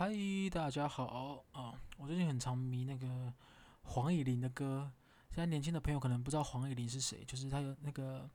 [0.00, 0.08] 嗨，
[0.50, 1.74] 大家好啊！
[1.98, 3.30] 我最近很常迷那个
[3.82, 4.90] 黄乙玲的歌。
[5.28, 8.26] 现在年轻的朋友可能不知道黄乙玲是谁，就是他有那个，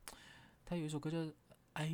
[0.64, 1.18] 他有一首歌叫
[1.72, 1.86] 《爱》。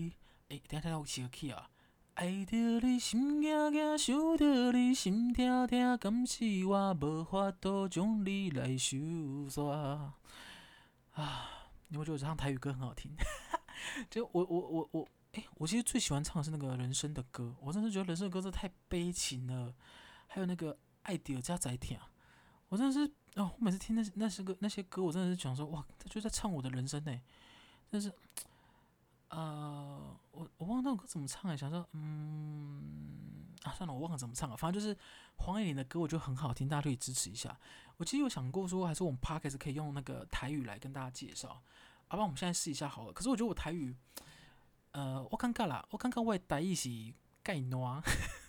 [0.50, 1.70] 哎，等下等下，我起个 key 啊！
[2.16, 8.98] 爱着你心惊惊，想着你心痛痛，敢是我无法度将你来收
[9.48, 9.70] 煞
[11.14, 11.48] 啊！
[11.88, 13.10] 你会觉得我唱台语歌很好听？
[14.10, 15.08] 就我我我我。
[15.32, 19.74] 哎，我其实最喜欢唱的是那个人生的歌，我真的觉得人生的歌真的太悲情了。
[20.26, 22.00] 还有那个爱迪尔加载甜，
[22.68, 27.20] 我真的是哦，我每次听那那些歌那些歌，我真的是想说哇，他就在唱我的人生呢。
[27.90, 28.10] 但是，
[29.28, 34.56] 呃，我我忘了那首歌怎么唱哎，想说嗯啊，算了，我忘了怎么唱了。
[34.56, 34.96] 反正就是
[35.36, 37.54] 黄乙玲的歌，我觉得很好听，大家可以支持一下。
[37.98, 41.62] 我其实有想过说，还是我们 Podcast 可以用那个台语来跟大家介绍，
[42.08, 43.12] 好吧我们现在试一下好了。
[43.12, 43.94] 可是我觉得我台语。
[44.92, 46.88] 呃，我感觉啦，我感觉我的台语是
[47.44, 48.02] 介烂。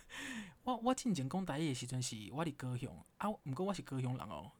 [0.63, 4.51] 我我进前讲台语的时阵是我伫高雄啊，毋过我是高雄人哦。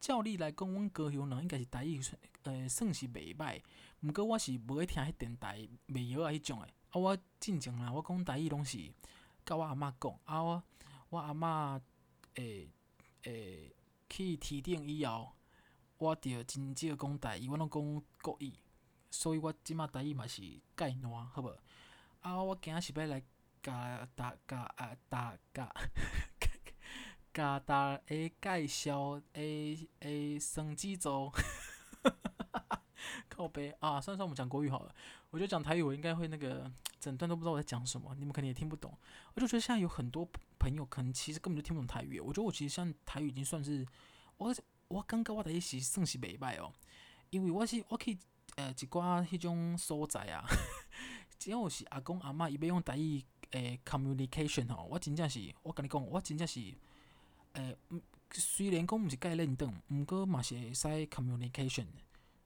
[0.00, 3.62] 照理来讲，阮高雄人应该是台语算呃算是袂歹。
[4.00, 6.74] 毋过我是无爱听迄电台袂晓啊迄种诶。
[6.90, 8.78] 啊，我进前啦，我讲台语拢是
[9.46, 10.62] 甲我阿嬷讲啊，我
[11.10, 11.80] 我阿嬷
[12.34, 12.68] 诶
[13.22, 13.72] 诶
[14.10, 15.32] 去天顶以后，
[15.98, 18.52] 我着真少讲台语，我拢讲国语。
[19.14, 21.56] 所以我即马台语嘛是介烂，好无？
[22.20, 23.22] 啊，我今仔是要来
[23.62, 25.72] 甲大家啊，大家
[27.32, 31.32] 甲大家介绍诶诶，双子座，
[33.30, 34.00] 靠北啊！
[34.00, 34.92] 算算我们讲国语好了。
[35.30, 38.98] 我觉得讲台语，我应该会那个整段都不知道我在讲什么，你们肯定也听不懂。
[39.34, 42.18] 我就觉得现在有很多朋友可能其实根本就听不懂台语。
[42.18, 43.86] 我觉得我其实像台语已经算是
[44.38, 44.52] 我
[44.88, 46.72] 我感觉我的意思算是袂歹哦，
[47.30, 48.18] 因为我是我可以。
[48.56, 50.44] 呃，一寡迄种所在啊，
[51.38, 56.60] 只要是阿公阿嬷伊要用台语诶 communication 吼，我真正是，我甲你讲，我真正是，
[57.54, 61.86] 诶、呃，虽然讲毋是介认同，毋过嘛是会使 communication，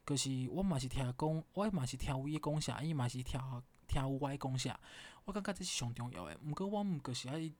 [0.04, 3.40] 可是我嘛是听讲，我嘛是听伊讲啥，伊嘛是听
[3.86, 4.80] 听我讲啥，
[5.26, 6.36] 我感觉这是上重要诶。
[6.42, 7.52] 毋过我毋过是爱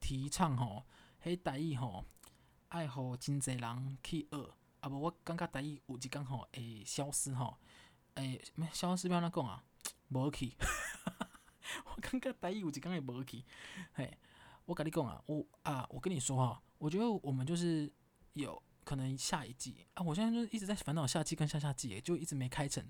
[0.00, 0.84] 提倡吼，
[1.22, 2.04] 迄台语吼，
[2.68, 7.56] 爱互真侪人去学，啊无我感觉台语有一工吼会消失吼。
[8.14, 9.64] 诶、欸，没消失，不要那讲啊，
[10.10, 10.52] 无去。
[11.86, 13.42] 我感觉台语有一工会无去。
[13.94, 14.18] 嘿，
[14.66, 17.90] 我跟你讲啊，我啊，我跟你说哈，我觉得我们就是
[18.34, 22.84] 有可能下一季啊，我现在就一直在烦恼下季跟下下季，就一直没开成。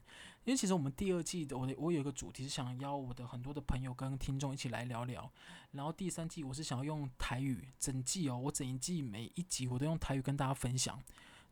[0.44, 5.31] 因为其实我们第二季的我的我有一个主题是想邀我的很多的朋友跟听众一起来聊聊，
[5.71, 11.00] 然后第三季我是想要用台语整季哦，我整一季每一集我都用台语跟大家分享。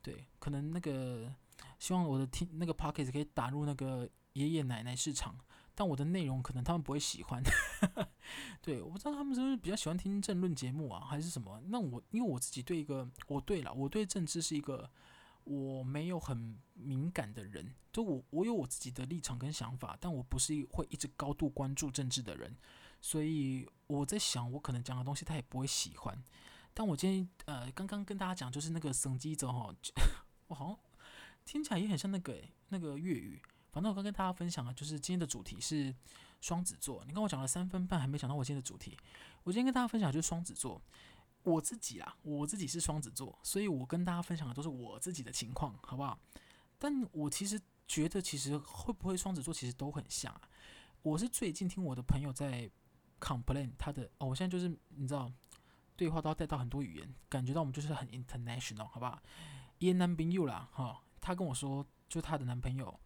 [0.02, 1.32] 对，可能那个。
[1.78, 5.36] 希望我的听那个 podcast 可以打入那个爷爷奶奶市场，
[5.74, 7.42] 但我的内容可能他们不会喜欢。
[8.62, 11.60] 对，我不知道他们是不是比较喜欢听政论节目啊，还是什么？
[11.66, 14.88] 那我因为我自己对一个，我对了，我对政治是一个
[15.44, 22.56] 我没有很敏感的人，就我我有我自己的立场跟想法，但我不是会一直高度关注政治的人，
[23.00, 26.22] 所以我在想，我可能讲的东西他也不会喜欢。
[26.72, 29.74] 但我今天呃刚刚跟大家讲，就是那个省机者哈，
[30.48, 30.78] 我好像。
[31.50, 33.42] 听起来也很像那个，那个粤语。
[33.72, 35.92] 反正我刚跟大家分享的，就是今天的主题是
[36.40, 37.04] 双子座。
[37.08, 38.96] 你跟我讲了三分半，还没讲到我今天的主题。
[39.42, 40.80] 我今天跟大家分享就是双子座。
[41.42, 46.16] 我自己啊，我自己是双子座，所以我跟大家分享的都是我自己的情况，好不好？
[46.78, 50.42] 但我其实觉得，其实会不会双子座其实都很像啊。
[51.02, 52.70] 我是最近听我的朋友在
[53.18, 55.28] complain 他的哦，我现在就是你知道，
[55.96, 59.20] 对话都要带到很多语言，感觉到我们就是很 international，好不好？
[59.78, 61.02] 也男朋友啦，哈。
[61.20, 62.98] 她跟我说，就她的男朋友，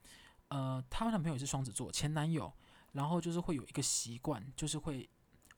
[0.49, 2.53] 呃，她男朋友也是双子座，前男友，
[2.93, 5.09] 然后就是会有一个习惯，就是会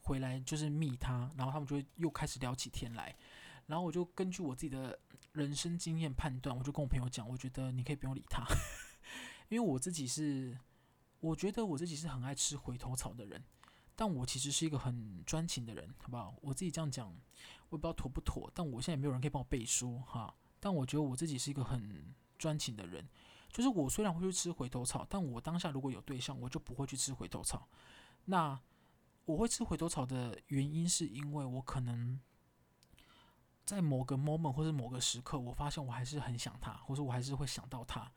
[0.00, 3.15] 回来就是密她，然后他们就会又开始聊起天来，
[3.66, 4.99] 然后我就根据我自己的
[5.33, 8.45] 人生经验判断，我就跟我朋友讲，我觉得你可以不用理他，
[9.50, 10.59] 因为我自己是，
[11.21, 13.45] 我觉得我自己是很爱吃回头草的人，
[13.95, 16.34] 但我其实是一个很专情的人，好不好？
[16.41, 17.09] 我自己这样讲，
[17.69, 22.15] 我也不知道妥不妥，但我现在也没有人可以帮我背书哈，但我觉得我自己是一个很。
[22.38, 23.09] 专情的人，
[23.50, 27.68] 就是我虽然会去吃回头草，但我当下如果有对象，我就不会去吃回头草。
[28.27, 28.60] 那
[29.24, 32.21] 我会吃回头草的原因，是因为我可能
[33.65, 38.12] 在某个 moment 或者某个时刻，我发现我还是很想他，或者我还是会想到他。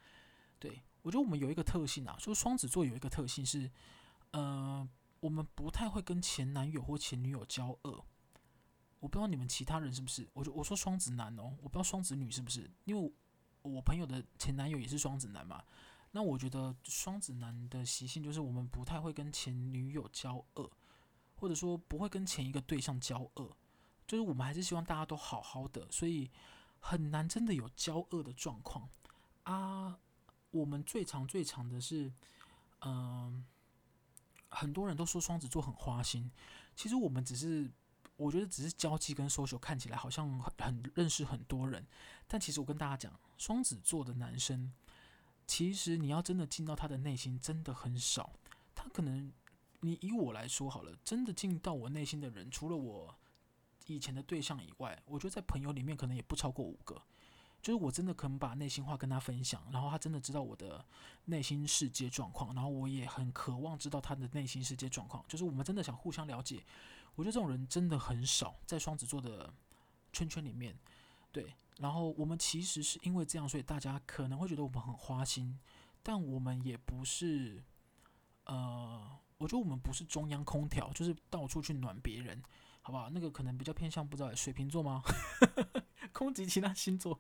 [0.60, 3.72] 对，我觉得我们有一个特性啊，说双子座有一个特性是，
[4.32, 4.88] 呃，
[5.20, 8.06] 我们不太会跟前男友或前女友交恶。
[9.00, 10.28] 我不知道你们其他人是不是？
[10.34, 13.14] 我就我说双子男哦，我不知道双子女是不是，因为。
[13.62, 15.64] 我朋友的前男友也是双子男嘛，
[16.12, 20.72] 那我觉得双子男的习性就是我们不太会跟前女友交恶，
[21.36, 23.56] 或者说不会跟前一个对象交恶，
[24.08, 26.32] 就是我们还是希望大家都好好的，所以
[26.80, 28.90] 很难真的有交恶的状况
[29.44, 30.00] 啊。
[30.52, 32.12] 我们最常最常的是，
[32.82, 33.46] 嗯、
[34.48, 36.32] 很多人都说双子座很花心，
[36.76, 37.70] 其实我们只是，
[38.20, 41.88] 我觉得只是交际跟 social 看起来好像很很认识很多人，
[42.28, 44.74] 但其实我跟大家讲，双子座的男生，
[45.48, 48.34] 其实你要真的进到他的内心，真的很少。
[48.76, 49.32] 他可能，
[49.80, 53.16] 你以我来说好了，真的进到我内心的人，除了我
[53.88, 57.02] 以前的对象以外，我觉得在朋友里面可能也不超过五个。
[57.62, 60.86] 就是我真的可能把内心话跟他分享，然后他真的知道我的
[61.26, 65.22] 内心世界状况，然后我也很渴望知道他的内心世界状况。
[65.28, 66.64] 就是我们真的想互相了解，
[67.16, 69.54] 我觉得这种人真的很少在双子座的
[70.14, 70.78] 圈圈里面。
[71.32, 75.60] 对，然后我们其实是因为这样，所以大家可能会觉得我们很花心，
[76.02, 77.64] 但我们也不是，
[78.46, 82.42] 呃，我觉得我们不是中央空调，就是到处去暖别人。
[82.82, 83.10] 好不好？
[83.10, 85.04] 那个可能比较偏向不知道水瓶座吗？
[86.12, 87.20] 空级其他星座，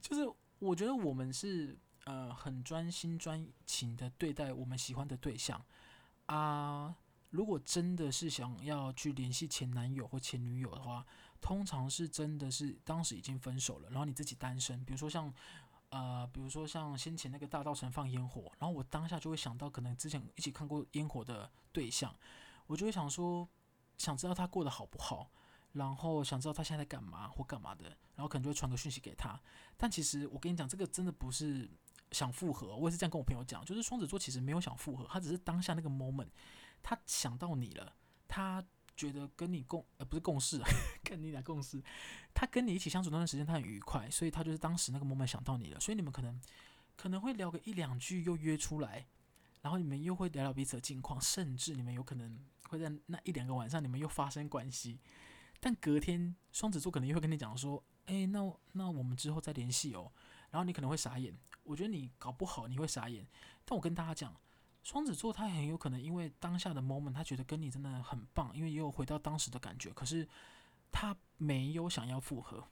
[0.00, 0.26] 就是
[0.60, 5.62] 我觉得我们是呃很专心专情的对待我们喜欢的对象
[6.26, 6.94] 啊。
[7.30, 11.04] 如果真的是想要去联系前男友或前女友的话，
[11.40, 14.84] 通常是真的是当时已经分手了，然后你自己单身。
[14.84, 15.32] 比如说像
[15.88, 22.14] 呃，比如说像先前那个大稻城放烟火，然后我当下就会想到可能之前一起看过烟火的对象，
[22.66, 23.48] 我就会想说。
[23.98, 25.30] 想知道他过得好不好，
[25.72, 27.84] 然后想知道他现在在干嘛或干嘛的，
[28.14, 29.38] 然后可能就会传个讯息给他。
[29.76, 31.70] 但其实我跟你讲，这个真的不是
[32.10, 36.28] 想复合，我也是这样跟我朋友讲，就是双子座其实没有想复合，他只是当下那个 moment，
[36.82, 37.94] 他想到你了，
[38.28, 38.64] 他
[38.96, 40.60] 觉得跟你共呃不是共事，
[41.02, 41.82] 跟你俩共事，
[42.34, 46.40] 他跟你一起相处那段时间他很愉快，所以他就是当时那个 moment 想到你了，所以你们可能
[46.96, 49.06] 可能会聊个一两句又约出来，
[49.62, 52.38] 然后你们又会聊聊彼此的近况，甚至你们有可能。
[52.70, 55.00] 会在那一两个晚上，你们又发生关系，
[55.58, 58.40] 但隔天双子座可能又会跟你讲说：“哎，那
[58.70, 60.12] 那我们之后再联系哦。”
[60.50, 61.36] 然后你可能会傻眼。
[61.64, 63.26] 我觉得你搞不好你会傻眼。
[63.64, 64.40] 但我跟大家讲，
[64.82, 69.90] 双子座他很有可能因为当下的 moment，他觉得跟你真的很棒，因为也有回到当时的感觉。
[69.92, 70.28] 可是
[70.90, 72.66] 他没有想要复合，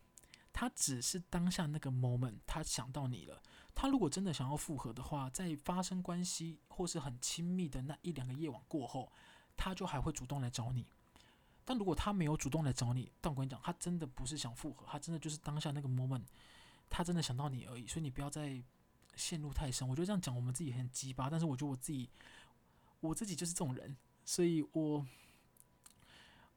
[0.52, 3.43] 他只是当下那个 moment，他想到你了。
[3.75, 9.12] 他如果真的想要复合的话，在发生关系或是很亲密的那一两个夜晚过后。
[9.60, 10.87] 他就还会主动来找你，
[11.64, 16.22] 但如果他没有主动来找你，但我跟你讲，他真的不是想复合，他真的就是当下那个 moment，
[16.88, 17.84] 他真的想到你而已。
[17.84, 18.62] 所以你不要再
[19.19, 19.87] 陷入太深。
[19.87, 22.09] 我觉得这样讲我们自己很鸡巴，但是我觉得我自己，
[23.00, 23.94] 我自己就是这种人，
[24.25, 25.05] 所以我，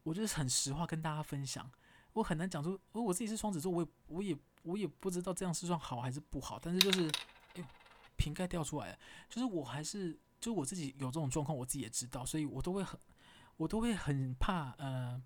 [0.04, 1.70] 我就是很实话跟大家分享。
[2.14, 7.10] 我很难讲出，我我自己是双子座，我也我也我也不知道这样是算好还是不好，但是就是，
[7.56, 7.64] 哎，
[8.16, 8.98] 瓶盖掉出来了，
[9.28, 10.18] 就是我还是。
[10.42, 12.98] 就我自己有这种状况，我自己也知道，所以我都会很，
[13.56, 15.22] 我都会很怕，呃，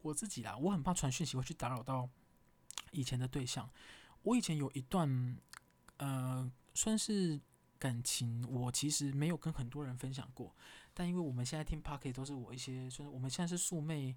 [0.00, 2.08] 我自己啦，我很怕传讯息会去打扰到
[2.92, 3.68] 以前的对象。
[4.22, 5.36] 我以前有一段，
[5.98, 7.40] 呃，算是
[7.78, 10.54] 感情，我其实没有跟很多人分享过，
[10.94, 14.16] 但因为我们现在听 Podcast 都是我一些，算是我们现在是素昧，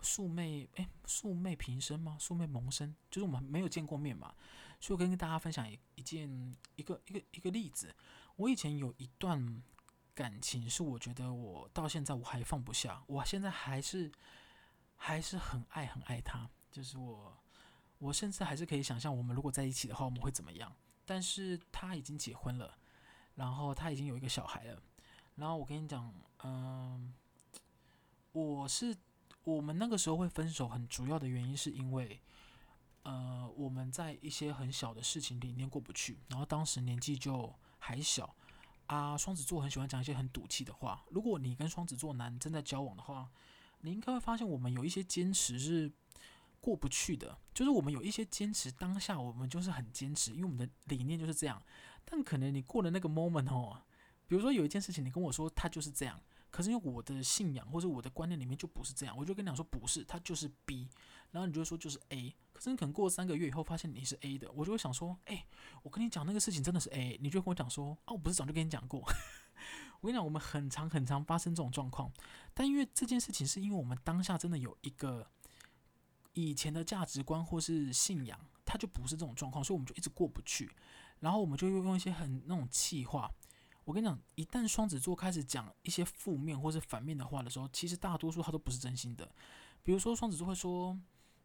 [0.00, 2.16] 素昧，诶，素昧平生吗？
[2.18, 4.34] 素昧萌生，就是我们没有见过面嘛，
[4.80, 7.94] 所以我跟大家分享一一件一个一个一个例子。
[8.36, 9.62] 我以前有一段
[10.14, 14.10] 感情，是我觉得我到现在我还放不下，我现在还是
[14.96, 17.36] 还是很爱很爱他，就是我
[17.98, 20.74] 我甚至还是可以想象，我们如果在一起的话，我们会怎么样。
[21.10, 22.78] 但是他已经结婚了，
[23.34, 24.80] 然后他已经有一个小孩了，
[25.34, 26.14] 然后我跟你讲，
[26.44, 27.12] 嗯，
[28.30, 28.96] 我是
[29.42, 32.20] 我们那个时候会分手，很主要的原因是因为，
[33.02, 37.52] 呃，我们在一些很小的事情里面过不去，然后当时年纪就。
[37.82, 38.36] 还小
[38.88, 41.02] 啊，双子座很喜欢讲一些很赌气的话。
[41.08, 43.26] 如果你跟双子座男正在交往的话，
[43.80, 45.90] 你应该会发现我们有一些坚持是
[46.60, 47.38] 过不去的。
[47.54, 51.62] 就是我们有一些坚持，当下我们就是很坚持，因为我们的理念就是这样。
[52.04, 53.82] 但可能你过了那个 moment 哦，
[54.26, 60.88] 比如说有一件事情，你跟我说它就是这样，可是因为我的信仰或者我的观念里面就不是这样，我就跟你讲说不是，它就是 B，
[61.30, 62.34] 然后你就说就是 A。
[62.52, 65.46] 可是你可能过三个月以后发现你是 A 的，我就会想说，哎、
[65.82, 69.00] 我跟你讲那个事情真的是 A，你就跟我讲说，啊，我不是早就跟你讲过。
[70.00, 72.12] 我跟你讲，我们很常很常发生这种状况，
[72.52, 75.26] 但因为这件事情是因为我们当下真的有一个
[76.32, 80.70] 以前的价值观或是信仰，它就不是这种状况，所以我们就一直过不去，
[81.20, 83.30] 然后我们就用一些很那种气话。
[83.84, 89.30] 我跟你讲，一旦双子座开始讲一些负面或是反面的话的时候，其实大多数他都不是真心的。
[89.82, 90.98] 比如说双子座会说。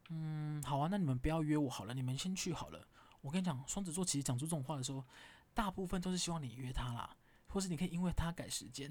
[0.09, 2.87] 嗯，好啊，那你们不要约我好了，你们先去好了。
[3.21, 5.03] 我跟你讲，双子座其实讲出这种话的时候，
[5.51, 8.87] 大部分都是希望你约他啦，或是你可以因为他改时间。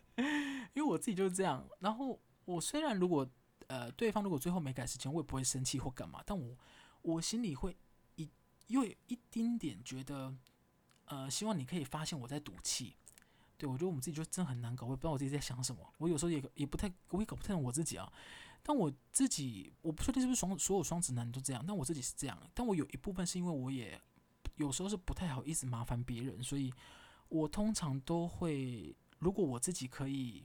[0.74, 1.66] 因为我自己就是这样。
[1.80, 3.26] 然后我虽然如果
[3.72, 6.54] 呃，对方如果最后没改时间，我也不会生气或干嘛，但我
[7.00, 7.74] 我心里会
[8.16, 8.28] 一
[8.66, 10.34] 又有一丁点觉得，
[11.06, 12.94] 呃，希望你可以发现我在赌气。
[13.56, 15.80] 对，我觉得我们自己就真很难搞，我也不知道我自己在想什么。
[15.96, 18.12] 我有时候也也不太，我也搞不太懂我自己啊。
[18.62, 22.38] 但我自己，我不确定是不是双所有双子男都这样，但我自己是这样。
[22.52, 23.98] 但我有一部分是因为我也
[24.56, 26.70] 有时候是不太好意思麻烦别人，所以
[27.28, 30.44] 我通常都会，如果我自己可以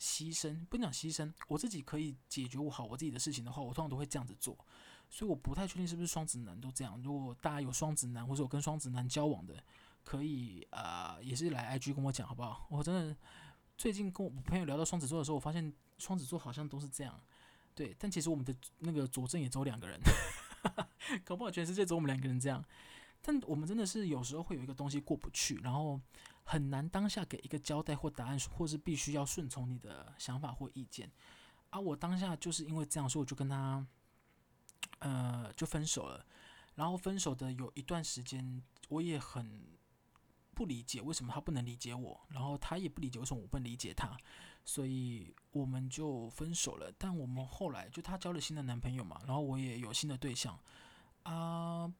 [0.00, 4.56] 牺牲，不讲牺牲，我自己可以解决我好我自己的事情的话，我通常都会这样子做。
[5.08, 7.00] 所以我不太确定是不是双子男都这样。
[7.02, 9.54] 如果大家有双子男，或者我跟双子男交往的。
[10.02, 12.66] 可以啊、也是来 IG 跟我讲好不好？
[12.70, 13.14] 我真的
[13.76, 17.20] 最近跟我朋友聊到双子座的时候，我发现双子座好像都是这样，
[17.74, 17.94] 对。
[17.98, 20.00] 但其实我们的那个佐证也只有两个人，
[21.22, 22.64] 搞不好全世界只有我们两个人这样。
[23.22, 26.00] 但我们真的是有时候会有一个东西过不去，然后
[26.44, 31.10] 很难当下给一个交代或答案，或是必须要顺从你的想法或意见。
[31.70, 33.86] 而、啊、我当下就是因为这样，所以我就跟他
[34.98, 36.24] 呃就分手了。
[36.74, 39.78] 然后分手的有一段时间，我也很。
[40.52, 44.14] 不理解为什么他不能理解我，然后他也不理解为什么我不能理解他，
[44.62, 46.92] 所以我们就分手了。
[46.98, 50.58] 但我们后来就他交了新的男朋友嘛，然后我也有新的对象
[51.22, 51.90] 啊，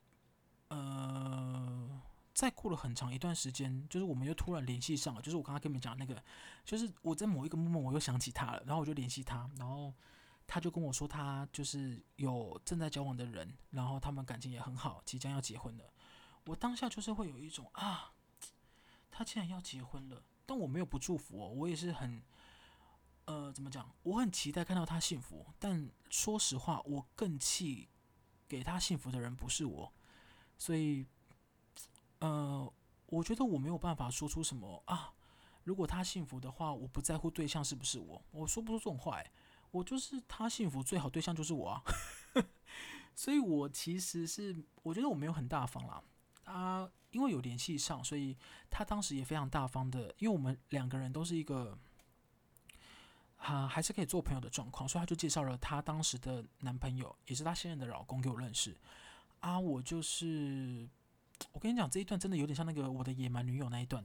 [0.71, 6.21] 呃再过了很长一段时间，就是我们又突然联系上了，就是我刚刚跟你们讲那个，
[6.65, 9.93] 就是我在某一个 moment 我又想起他了，然后我就联系他，然后
[10.47, 15.85] 他就跟我说他就是有正在交往的人，然后他们感情也很好，即将要结婚了。
[16.47, 18.13] 我当下就是会有一种啊。
[19.13, 22.23] 他竟然要结婚了，但我没有不祝福哦，我也是很，
[23.27, 23.93] 呃，怎么讲？
[24.03, 27.89] 我很期待看到他幸福，但说实话，我更气
[28.49, 29.93] 给他幸福的人不是我，
[30.61, 31.07] 所以，
[32.19, 32.71] 呃，
[33.07, 35.15] 我觉得我没有办法说出什么啊。
[35.65, 39.23] 如果他幸福的话，我不在乎对象是不是我，我说不出这种话，
[39.71, 41.83] 我就是他幸福最好对象就是我啊，
[43.17, 46.03] 所以我其实是我觉得我没有很大方啦，
[46.45, 46.91] 啊。
[47.13, 48.37] 因为有联系上，所以
[48.71, 51.77] 他当时也非常大方的，因为我们两个人都是一个，
[53.39, 58.77] 啊，还是可以做朋友的状况，所以他就介绍了他当时的男朋友，也是他现任的老公给我认识。
[59.41, 60.89] 啊，我就是，
[61.53, 64.05] 我跟你讲，这一段真的有点像那个我的野蛮女友那一段，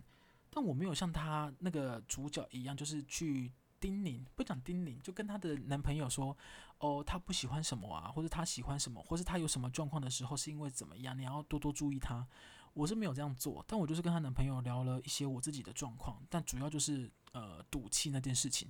[0.49, 6.35] 但我没有像他那个主角一样，就是去叮咛，不讲叮咛，就跟他的男朋友说，
[6.79, 12.27] 哦，他不喜欢什么啊，或者他喜欢什么，或是他有什么状况的时候，是因为怎么样，你要多多注意他。
[12.73, 18.69] 我是没有这样做，但我就是跟她男朋友聊了一些我自己的状况，但主要就是呃赌气那件事情，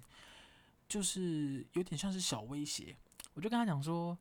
[0.87, 2.95] 就是有点像是小威胁。
[3.33, 4.15] 我就跟他讲说，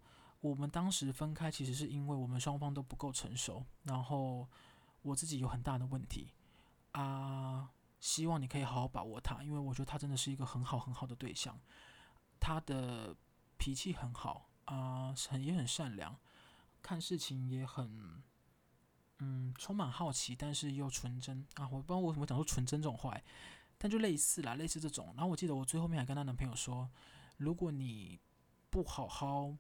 [0.44, 4.46] 我们当时分开其实是因为我们双方都不够成熟，然后
[5.00, 6.34] 我自己有很大的问题
[6.92, 11.58] 啊，希望你可以好好把握他，因为我觉得他真的是一个很好很好的对象，
[12.38, 13.16] 他的
[13.56, 16.14] 脾气很好啊，很也很善良，
[16.82, 18.22] 看事情也很。
[19.20, 21.62] 嗯，充满好奇，但是又纯真啊！
[21.70, 23.16] 我不知道为什么讲说纯真这种话，
[23.78, 25.06] 但就类似啦，类似这种。
[25.14, 26.90] 然后我记得我最后面还跟她男朋友说，
[27.36, 28.18] 如果你
[28.70, 29.56] 不好好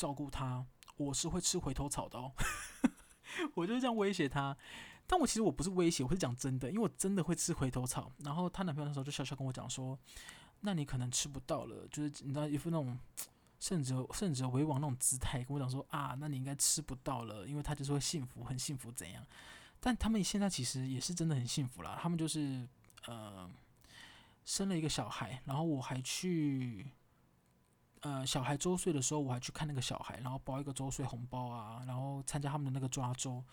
[0.00, 0.64] 照顾他，
[0.96, 2.32] 我是会吃回头草的哦。
[3.54, 4.56] 我就是这样威胁他，
[5.06, 8.10] 但我其实我不是威胁，我是讲真的，因为我真的会吃回头草。
[8.24, 9.98] 然后她男朋友那时候就笑笑跟我讲说，
[10.60, 12.98] 那你可能吃不到了，就是你知道一副那种。
[13.60, 19.22] 胜者胜者为王那种姿态，跟我讲说啊，那你应该吃不到了，因为他就是会幸福，很幸福怎样？
[19.78, 21.98] 但他们现在其实也是真的很幸福啦。
[22.00, 22.66] 他们就是
[23.06, 23.46] 呃
[24.46, 26.90] 生了一个小孩，然后我还去
[28.00, 33.44] 呃小孩周岁的时候，我还去看那个小孩，然后包一个周岁红包啊，然后参加他们的那个抓周。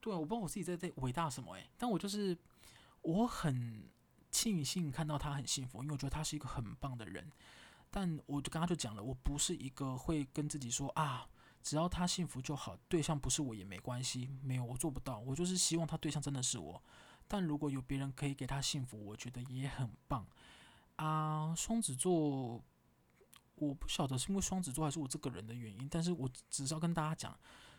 [0.00, 2.36] 对啊，我不知道我自己在在伟大什么诶、但我就是
[3.02, 3.88] 我很
[4.30, 7.30] 庆幸看到他很幸福，因为我觉得他是一个很棒的人。
[7.90, 11.26] 但我就刚刚就讲了，我不是一个会跟自己说啊，
[11.60, 14.30] 只要他幸福就好，对象不是我也没关系。
[14.42, 15.18] 没有，我做不到。
[15.18, 16.80] 我就是希望他对象真的是我。
[17.26, 20.24] 但如果有别人可以给他幸福，我觉得也很棒
[20.96, 21.52] 啊。
[21.56, 22.62] 双子座，
[23.60, 27.38] 我不晓得是因为双子座还是我这个人的原因，但是我只是要跟大家讲，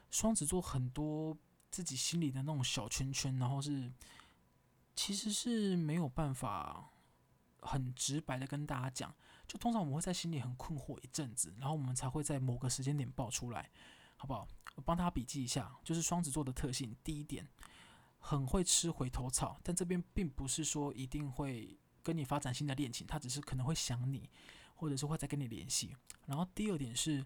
[0.09, 1.38] 双子座很多
[1.69, 3.91] 自己心里的那种小圈圈，然后是
[4.95, 6.89] 其实是没有办法
[7.61, 9.13] 很直白的跟大家讲。
[9.47, 13.69] 就通常我们会在心里很困惑一阵子，然后我们才会在某个时间点爆出来，
[14.15, 14.47] 好不好？
[14.75, 16.95] 我帮他笔记一下，就是双子座的特性。
[17.03, 17.45] 第一点，
[18.19, 24.29] 很会吃回头草，但这边并不是说一定会跟你发展新的恋情，他只是可能会想你，
[24.81, 25.95] 或者是会再跟你联系。
[26.25, 27.23] 然后第二点是，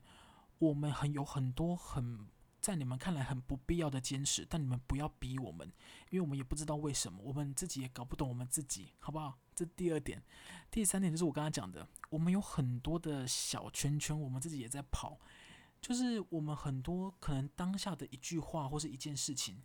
[0.59, 2.27] 我们很有很多很
[2.59, 5.65] 在你们看来很不必要的坚持，但你们不要逼我们，
[6.09, 9.39] 因为我们也不知道为什么，我们自己也搞不懂我们自己，好不好？
[9.55, 10.21] 这第二点，
[10.69, 15.17] 第三点就是我刚刚讲的，我们有很多的小圈圈，我们自己也在跑，
[15.79, 19.61] 就是我们很多可能当下的一句话或是一件事情。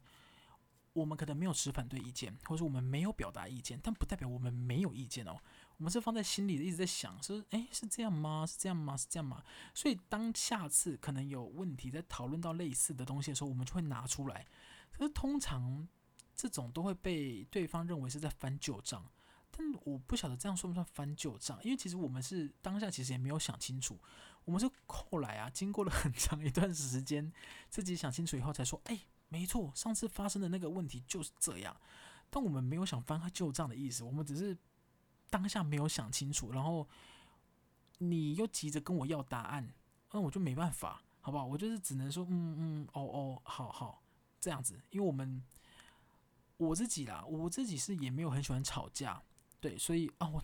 [0.93, 5.39] 我们可能没有持反对意见，或者说我们没有表达意见，但不代表我们没有意见哦。
[5.77, 8.45] 我们是放在心里的，一直在想，是，诶，是这样吗？
[8.45, 8.97] 是这样吗？
[8.97, 9.43] 是这样吗？
[9.73, 14.47] 所以当下次可能有问题，在讨论到类似的东西的时候，我们就会拿出来。
[14.91, 15.89] 可是通常
[16.35, 19.09] 这种都会被对方认为是在翻旧账，
[19.51, 23.99] 但我不晓得这样算不算翻旧账，因为其实我们是当下其实也没有想清楚，
[24.45, 27.33] 我们是后来啊，经过了很长一段时间，
[27.69, 29.01] 自己想清楚以后才说，诶。
[29.31, 31.75] 没错，上次发生的那个问题就是这样，
[32.29, 34.59] 但我们没有想翻开旧账的意思，我们只是
[35.31, 36.87] 当下没有想清楚，然后
[37.99, 39.73] 你又急着跟我要答案，
[40.11, 41.47] 那我就没办法，好不好？
[41.47, 44.03] 我就是只能说，嗯嗯，哦哦，好好，
[44.41, 45.41] 这样子，因为我们
[46.57, 49.23] 我自己啦，我自己是也没有很喜欢吵架，
[49.61, 50.43] 对，所以啊，我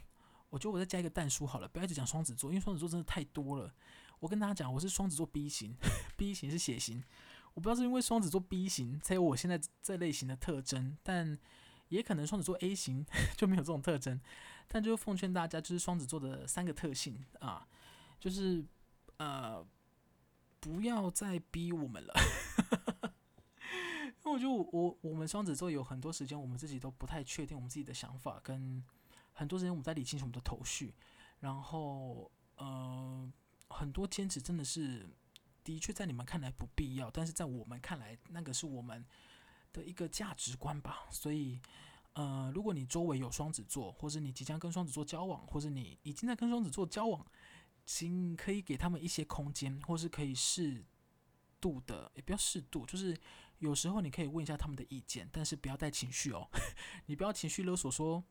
[0.51, 3.75] 我觉得我再加一个蛋书好了，不要一直讲双子座，因为双子座真的太多了。
[4.21, 5.77] 我跟大家讲，我是双子座 B 型，
[6.17, 7.03] B 型是血型。
[7.57, 11.39] 我不知道是因为双子座 B 型才有我现在这类型的特征，但
[11.89, 14.21] 也可能双子座 A 型 就没有这种特征。
[14.69, 17.67] 但就奉劝大家，就是双子座的三个特性啊，
[18.21, 18.63] 就是
[19.17, 19.67] 呃，
[20.61, 22.15] 不要再逼我们了。
[24.27, 28.85] 因为我觉得我我们双子座有很多时间，我们自己都不太确定我们自己的想法，跟
[29.33, 30.95] 很多时间我们在理清楚我们的头绪，
[31.41, 33.33] 然后呃，
[33.71, 35.09] 很多坚持真的是。
[35.67, 39.05] 的确，在你们看来不必要，但是在我们看来，那个是我们
[39.73, 41.09] 的一个价值观吧。
[41.11, 41.59] 所以，
[42.13, 47.27] 呃，如果你周围有双子座，或者你即将跟双子座交往，或者你已经在跟双子座交往，
[47.85, 50.85] 请可以给他们一些空间，或是可以适
[51.61, 53.19] 度的，也不要适度，就是
[53.59, 56.49] 有时候你可以问一下他们的意见，但是不要带情绪哦，
[57.07, 58.23] 你不要情绪勒索说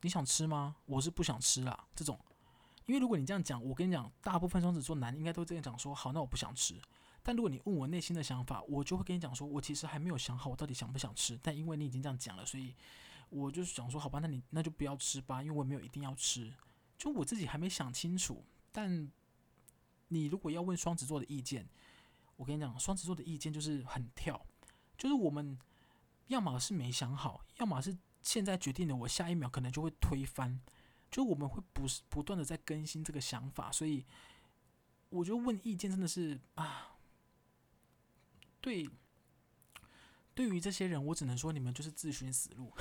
[0.00, 0.74] 你想吃吗？
[0.86, 2.18] 我是不想吃啦，这种。
[2.86, 6.80] 因为如果你这样讲，我跟你讲，大部分双子座男应该都这样讲，说好，那我不想吃。
[7.22, 11.38] 但如果你问我内心的想法，我就会跟你讲说，我其实还没有想好我到底想不想吃。
[11.42, 12.74] 但因为你已经这样讲了，所以
[13.30, 16.52] 我就是想说，好吧，那你那就不要吃吧，因为我没有一定要吃，
[16.98, 18.44] 就我自己还没想清楚。
[18.70, 19.10] 但
[20.08, 21.66] 你如果要问双子座的意见，
[22.36, 24.44] 我跟你讲，双子座的意见就是很跳，
[24.98, 25.58] 就是我们
[26.26, 30.60] 要么是没想好，要么是现在决定了，我下一秒可能就会推翻。
[31.14, 34.04] 就我们会不是不断的在更新这个想法，所以
[35.10, 36.96] 我觉得问意见真的是啊，
[38.60, 38.90] 对，
[40.34, 42.72] 对于这些人，我只能说你们就是自寻死路。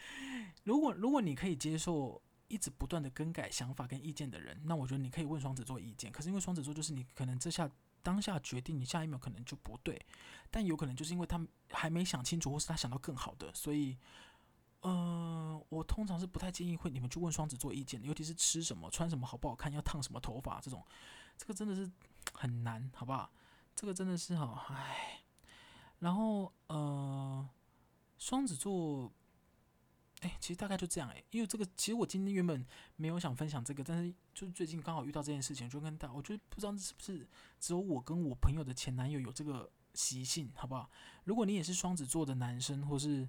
[0.64, 6.10] 如果如果你可以接受一直不断的更改想法跟意见的人，那我觉得你可以问双子座意见。
[6.10, 7.70] 可是因为双子座就是你可能这下
[8.02, 10.06] 当下决定，你下一秒可能就不对，
[10.50, 13.98] 但有可能就是因为他还没想清楚，或是他想到更好的，所以。
[14.86, 20.84] 嗯、我通常是不太建议会你们去问双子座意见，尤其是吃什么、穿什么好不好看、要烫什么头发这种，
[21.38, 21.90] 这个真的是
[22.34, 23.30] 很难，好不好？
[23.74, 25.22] 这个真的是哈，唉。
[26.00, 27.48] 然后呃，
[28.18, 29.10] 双子座，
[30.20, 32.66] 哎，其实大概就这样哎，因为这个其实我今天原本
[32.96, 37.26] 没有想分享这个，但是就是最近刚好遇到这件事情，就跟大，我觉得不知道是不是
[37.58, 40.90] 只有我跟我朋友的前男友有这个习性，好不好？
[41.24, 43.26] 如果你也是双子座的男生，或是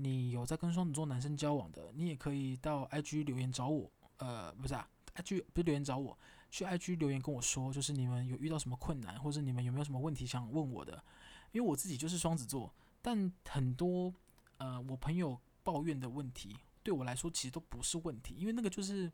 [0.00, 6.16] 你有在跟双子座男生交往的，你也可以到 IG 留言找我，呃，不是啊，IG 不是留言找我，
[6.50, 11.02] 去 IG 留言跟我说，就是你们有遇到什么困难，或者你们有没有什么问题想问我的，
[11.50, 14.14] 因为我自己就是双子座，但很多
[14.58, 19.10] 呃我朋友抱怨的问题，对我来说其实都不是问题，因为那个就是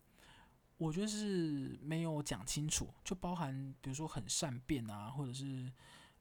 [0.76, 5.72] 我觉得是没有讲清楚，就包含比如说很善变啊，或者是。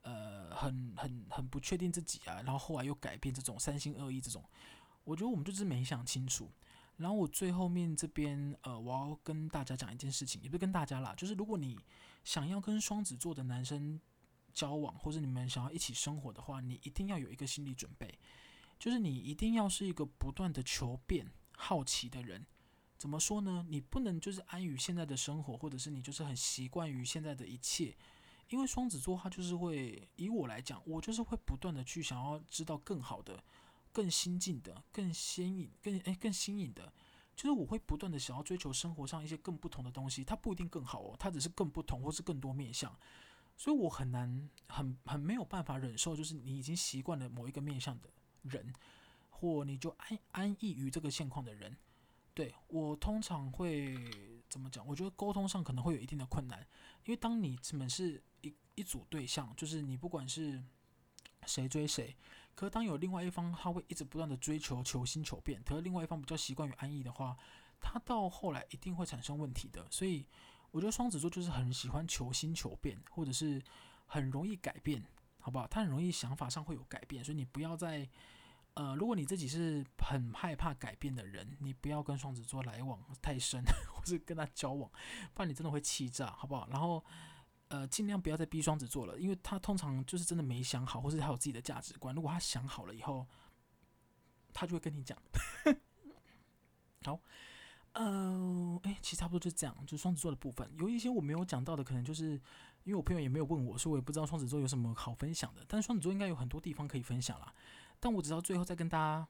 [0.03, 4.43] 呃，很很很不确定自己啊，然后后来又改变这种三心二意这种，
[5.03, 6.49] 我觉得我们就是没想清楚。
[6.97, 11.77] 然后我最后面这边，呃，我要跟大家讲一件事情，也不是跟大家啦，就是如果你
[12.23, 13.99] 想要跟双子座的男生
[14.53, 18.19] 交往，或者你们想要一起生活的话，你一定要有一个心理准备，
[18.77, 21.25] 就是你一定要是一个不断的求变、
[21.57, 22.45] 好奇的人。
[22.97, 23.65] 怎么说呢？
[23.67, 27.95] 你不能就是安于现在的生活，或者是你就是很习惯于现在的一切。
[28.53, 33.43] 因为双子座，他就是会以我来讲，我就是会不断的去想要知道更好的、
[33.91, 36.93] 更新进的、更鲜颖、更诶更新颖的，
[37.35, 40.23] 就是我会不断的想要追求生活上一些更不同的东西。
[40.23, 42.95] 它不一定更好哦，它只是更不同，或是更多面向。
[43.57, 48.09] 所以我很难、很很没有办法忍受，就是你已经习惯了某一个面向的
[48.43, 48.71] 人，
[49.31, 51.75] 或你就安安逸于这个现况的人。
[52.35, 53.97] 对，我通常会
[54.53, 54.85] 怎么讲？
[54.85, 56.59] 我觉得沟通上可能会有一定的困难，
[57.05, 60.63] 因为当你们是一一组对象，就是你不管是
[61.47, 62.15] 谁追谁。
[62.53, 67.35] 可是当有另外一方他会一直不断的追求求新求变，可是另外一方比较习惯于安逸的话，
[67.79, 69.83] 他到后来一定会产生问题的。
[69.89, 70.23] 所以
[70.69, 73.59] 我觉得双子座就是很喜欢求新求变，或者是
[74.05, 75.03] 很容易改变，
[75.39, 75.65] 好不好？
[75.65, 78.07] 他很容易想法上会有改变，所以你不要再
[78.75, 84.89] 呃，如果你自己是很害怕改变的人，你不要跟双子座来往太深， 或是跟他交往，
[85.33, 86.67] 不然你真的会气炸，好不好？
[86.69, 87.03] 然后。
[87.69, 92.13] 呃，尽量不要再逼双子座了，因为他通常就是真的没想好，或是他有自己的价值观。
[92.13, 93.25] 如果他想好了以后，
[94.53, 95.17] 他就会跟你讲。
[97.03, 97.19] 好，
[97.93, 100.71] 嗯、呃，诶，其实差不多就这样，就是双子座的部分。
[100.77, 102.33] 有一些我没有讲到的，可能就是
[102.83, 105.65] 因为我朋友也没有问我，所以我也不知道双子座有什么好分享的。
[105.67, 107.51] 但是双子座应该有很多地方可以分享啦。
[108.03, 109.25] 但我只要最后再跟大家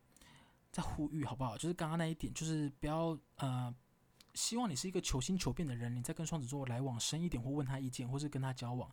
[0.72, 1.56] 再呼吁，好不好？
[1.56, 3.74] 就是刚刚那一点，就是不要呃。
[4.36, 8.90] 希望你是一个求新求变的人，你再跟双子座来往深一点，或问他意见，或是跟他交往，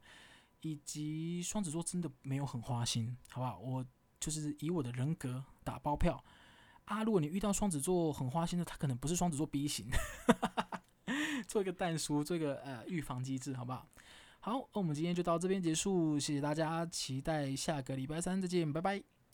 [0.61, 3.59] 以及双子座真的没有很花心，好不好？
[3.59, 3.83] 我
[4.21, 6.23] 就是以我的人格打包票
[6.85, 7.03] 啊！
[7.03, 9.89] 如果你遇到双子座很花心的，他可能不是双子座 B 型，
[11.49, 13.89] 做一个蛋叔，做一个呃预防机制，好不好？
[14.41, 19.20] 好，那我们今天就到这边结束，谢谢大家，期待下个礼拜三再见，拜拜。